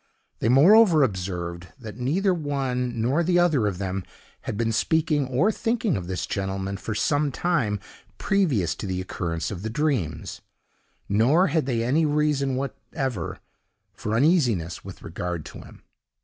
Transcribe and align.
They 0.39 0.49
moreover 0.49 1.03
observed, 1.03 1.67
that 1.79 1.95
neither 1.99 2.33
one 2.33 2.99
nor 3.03 3.23
the 3.23 3.37
other 3.37 3.67
of 3.67 3.77
them 3.77 4.03
had 4.45 4.57
been 4.57 4.71
speaking 4.71 5.27
or 5.27 5.51
thinking 5.51 5.95
of 5.95 6.07
this 6.07 6.25
gentleman 6.25 6.77
for 6.77 6.95
some 6.95 7.31
time 7.31 7.79
previous 8.17 8.73
to 8.77 8.87
the 8.87 8.99
occurrence 8.99 9.51
of 9.51 9.61
the 9.61 9.69
dreams; 9.69 10.41
nor 11.07 11.49
had 11.49 11.67
they 11.67 11.83
any 11.83 12.07
reason 12.07 12.55
whatever 12.55 13.37
for 13.93 14.15
uneasiness 14.15 14.83
with 14.83 15.03
regard 15.03 15.45
to 15.45 15.59
him. 15.61 15.83